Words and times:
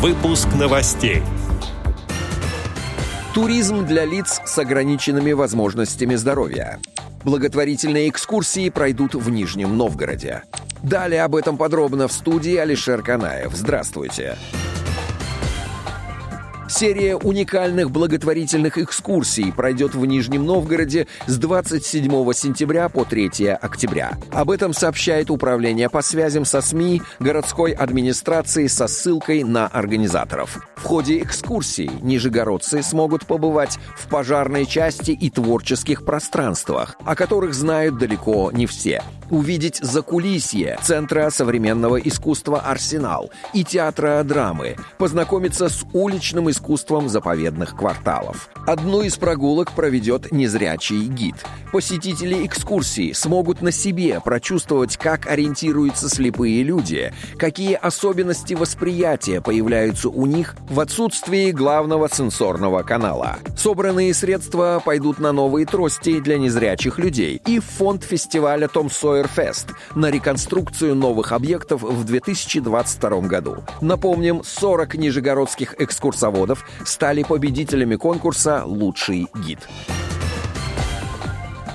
Выпуск 0.00 0.48
новостей. 0.58 1.22
Туризм 3.34 3.84
для 3.84 4.06
лиц 4.06 4.40
с 4.46 4.56
ограниченными 4.56 5.32
возможностями 5.32 6.14
здоровья. 6.14 6.78
Благотворительные 7.22 8.08
экскурсии 8.08 8.70
пройдут 8.70 9.14
в 9.14 9.28
Нижнем 9.28 9.76
Новгороде. 9.76 10.44
Далее 10.82 11.22
об 11.22 11.36
этом 11.36 11.58
подробно 11.58 12.08
в 12.08 12.12
студии 12.12 12.56
Алишер 12.56 13.02
Канаев. 13.02 13.54
Здравствуйте. 13.54 14.36
Здравствуйте. 14.38 14.69
Серия 16.70 17.16
уникальных 17.16 17.90
благотворительных 17.90 18.78
экскурсий 18.78 19.52
пройдет 19.52 19.96
в 19.96 20.06
Нижнем 20.06 20.46
Новгороде 20.46 21.08
с 21.26 21.36
27 21.36 22.32
сентября 22.32 22.88
по 22.88 23.04
3 23.04 23.48
октября. 23.60 24.16
Об 24.30 24.52
этом 24.52 24.72
сообщает 24.72 25.30
Управление 25.30 25.90
по 25.90 26.00
связям 26.00 26.44
со 26.44 26.60
СМИ 26.60 27.02
городской 27.18 27.72
администрации 27.72 28.68
со 28.68 28.86
ссылкой 28.86 29.42
на 29.42 29.66
организаторов. 29.66 30.60
В 30.80 30.84
ходе 30.84 31.18
экскурсий 31.18 31.90
нижегородцы 32.00 32.82
смогут 32.82 33.26
побывать 33.26 33.78
в 33.96 34.08
пожарной 34.08 34.64
части 34.64 35.10
и 35.10 35.28
творческих 35.28 36.06
пространствах, 36.06 36.96
о 37.04 37.14
которых 37.14 37.52
знают 37.52 37.98
далеко 37.98 38.50
не 38.50 38.66
все 38.66 39.02
увидеть 39.30 39.78
закулисье 39.80 40.78
Центра 40.82 41.30
современного 41.30 41.96
искусства 41.96 42.60
«Арсенал» 42.60 43.30
и 43.54 43.64
театра 43.64 44.22
драмы, 44.24 44.76
познакомиться 44.98 45.68
с 45.68 45.84
уличным 45.92 46.50
искусством 46.50 47.08
заповедных 47.08 47.76
кварталов. 47.76 48.50
Одну 48.66 49.02
из 49.02 49.16
прогулок 49.16 49.72
проведет 49.72 50.32
незрячий 50.32 51.06
гид. 51.06 51.36
Посетители 51.72 52.46
экскурсии 52.46 53.12
смогут 53.12 53.62
на 53.62 53.70
себе 53.70 54.20
прочувствовать, 54.20 54.96
как 54.96 55.26
ориентируются 55.26 56.08
слепые 56.08 56.62
люди, 56.62 57.12
какие 57.38 57.74
особенности 57.74 58.54
восприятия 58.54 59.40
появляются 59.40 60.08
у 60.08 60.26
них 60.26 60.56
в 60.70 60.78
отсутствии 60.78 61.50
главного 61.50 62.08
сенсорного 62.08 62.82
канала. 62.82 63.38
Собранные 63.56 64.14
средства 64.14 64.80
пойдут 64.82 65.18
на 65.18 65.32
новые 65.32 65.66
трости 65.66 66.20
для 66.20 66.38
незрячих 66.38 66.98
людей 66.98 67.42
и 67.44 67.58
в 67.58 67.64
фонд 67.64 68.04
фестиваля 68.04 68.68
Том 68.68 68.88
Сойер 68.88 69.26
Фест 69.26 69.72
на 69.96 70.10
реконструкцию 70.10 70.94
новых 70.94 71.32
объектов 71.32 71.82
в 71.82 72.04
2022 72.04 73.20
году. 73.22 73.56
Напомним, 73.80 74.42
40 74.44 74.94
нижегородских 74.94 75.74
экскурсоводов 75.80 76.64
стали 76.84 77.24
победителями 77.24 77.96
конкурса 77.96 78.62
«Лучший 78.64 79.26
гид». 79.44 79.58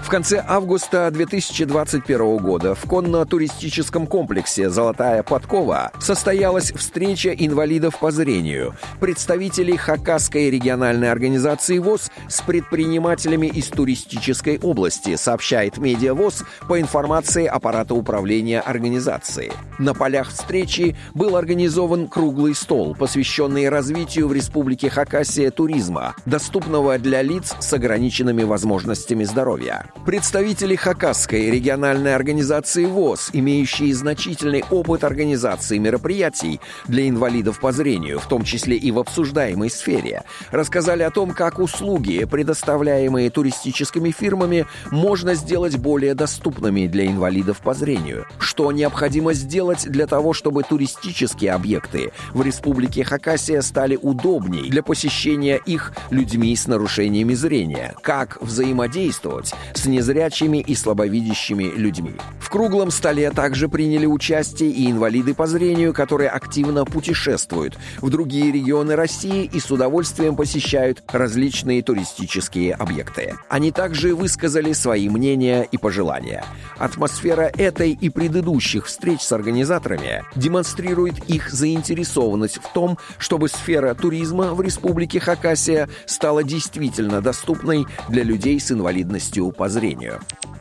В 0.05 0.09
конце 0.09 0.45
августа 0.47 1.09
2021 1.09 2.37
года 2.37 2.75
в 2.75 2.83
конно-туристическом 2.83 4.05
комплексе 4.05 4.69
«Золотая 4.69 5.23
подкова» 5.23 5.91
состоялась 5.99 6.71
встреча 6.71 7.31
инвалидов 7.31 7.97
по 7.97 8.11
зрению, 8.11 8.75
представителей 8.99 9.77
Хакасской 9.77 10.51
региональной 10.51 11.09
организации 11.09 11.79
ВОЗ 11.79 12.11
с 12.29 12.39
предпринимателями 12.41 13.47
из 13.47 13.69
туристической 13.69 14.59
области, 14.59 15.15
сообщает 15.15 15.79
Медиавоз 15.79 16.43
по 16.67 16.79
информации 16.79 17.47
аппарата 17.47 17.95
управления 17.95 18.61
организации. 18.61 19.51
На 19.79 19.95
полях 19.95 20.29
встречи 20.29 20.95
был 21.15 21.35
организован 21.35 22.07
круглый 22.07 22.53
стол, 22.53 22.95
посвященный 22.95 23.69
развитию 23.69 24.27
в 24.27 24.33
Республике 24.33 24.91
Хакасия 24.91 25.49
туризма, 25.49 26.13
доступного 26.27 26.99
для 26.99 27.23
лиц 27.23 27.55
с 27.59 27.73
ограниченными 27.73 28.43
возможностями 28.43 29.23
здоровья. 29.23 29.89
Представители 30.05 30.75
Хакасской 30.75 31.49
региональной 31.49 32.13
организации 32.13 32.85
ВОЗ, 32.85 33.31
имеющие 33.33 33.91
значительный 33.95 34.63
опыт 34.69 35.03
организации 35.03 35.79
мероприятий 35.79 36.61
для 36.87 37.09
инвалидов 37.09 37.59
по 37.59 37.71
зрению, 37.71 38.19
в 38.19 38.27
том 38.27 38.43
числе 38.43 38.77
и 38.77 38.91
в 38.91 38.99
обсуждаемой 38.99 39.71
сфере, 39.71 40.21
рассказали 40.51 41.01
о 41.01 41.09
том, 41.09 41.31
как 41.31 41.57
услуги, 41.57 42.23
предоставляемые 42.29 43.31
туристическими 43.31 44.11
фирмами, 44.11 44.67
можно 44.91 45.33
сделать 45.33 45.77
более 45.77 46.13
доступными 46.13 46.85
для 46.85 47.07
инвалидов 47.07 47.57
по 47.61 47.73
зрению, 47.73 48.27
что 48.37 48.71
необходимо 48.71 49.33
сделать 49.33 49.89
для 49.89 50.05
того, 50.05 50.33
чтобы 50.33 50.61
туристические 50.61 51.53
объекты 51.53 52.11
в 52.31 52.43
Республике 52.43 53.03
Хакасия 53.03 53.61
стали 53.61 53.97
удобней 53.99 54.69
для 54.69 54.83
посещения 54.83 55.59
их 55.65 55.93
людьми 56.11 56.55
с 56.55 56.67
нарушениями 56.67 57.33
зрения, 57.33 57.95
как 58.03 58.39
взаимодействовать 58.39 59.55
с 59.73 59.87
незрячими 59.95 60.57
и 60.57 60.75
слабовидящими 60.75 61.71
людьми. 61.75 62.11
Круглом 62.55 62.89
столе 62.89 63.31
также 63.31 63.67
приняли 63.67 64.05
участие 64.05 64.71
и 64.71 64.89
инвалиды 64.89 65.33
по 65.33 65.45
зрению, 65.45 65.93
которые 65.93 66.29
активно 66.29 66.85
путешествуют 66.85 67.77
в 67.99 68.09
другие 68.09 68.49
регионы 68.49 68.95
России 68.95 69.43
и 69.43 69.59
с 69.59 69.71
удовольствием 69.71 70.37
посещают 70.37 71.03
различные 71.11 71.83
туристические 71.83 72.73
объекты. 72.73 73.35
Они 73.49 73.73
также 73.73 74.15
высказали 74.15 74.71
свои 74.71 75.09
мнения 75.09 75.67
и 75.69 75.77
пожелания. 75.77 76.45
Атмосфера 76.77 77.51
этой 77.57 77.91
и 77.91 78.07
предыдущих 78.07 78.85
встреч 78.85 79.19
с 79.19 79.33
организаторами 79.33 80.23
демонстрирует 80.37 81.25
их 81.27 81.51
заинтересованность 81.51 82.59
в 82.63 82.71
том, 82.71 82.97
чтобы 83.17 83.49
сфера 83.49 83.93
туризма 83.95 84.53
в 84.53 84.61
Республике 84.61 85.19
Хакасия 85.19 85.89
стала 86.05 86.41
действительно 86.41 87.19
доступной 87.19 87.85
для 88.07 88.23
людей 88.23 88.61
с 88.61 88.71
инвалидностью 88.71 89.51
по 89.51 89.67
зрению. 89.67 90.21